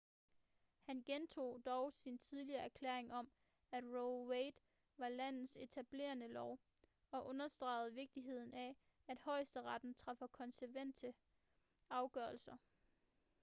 han 0.81 1.03
gentog 1.03 1.63
dog 1.65 1.93
sin 1.93 2.17
tidligere 2.17 2.61
erklæring 2.63 3.13
om 3.13 3.31
at 3.71 3.83
roe 3.83 4.25
v 4.25 4.29
wade 4.29 4.61
var 4.97 5.09
landets 5.09 5.57
etablerede 5.57 6.27
lov 6.27 6.59
og 7.11 7.25
understregede 7.27 7.93
vigtigheden 7.93 8.53
af 8.53 8.75
at 9.07 9.19
højesteretten 9.19 9.93
træffer 9.95 10.27
konsekvente 10.27 11.13
afgørelser 11.89 12.57